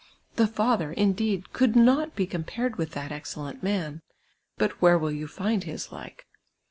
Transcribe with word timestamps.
The 0.35 0.47
father, 0.47 0.91
indeed, 0.91 1.53
could 1.53 1.75
not 1.75 2.15
be 2.15 2.25
com])ared 2.25 2.75
with 2.77 2.93
that 2.93 3.11
excellent 3.11 3.61
man; 3.61 4.01
but 4.57 4.81
where 4.81 4.97
will 4.97 5.11
you 5.11 5.27
find 5.27 5.63
his 5.63 5.91
like 5.91 6.25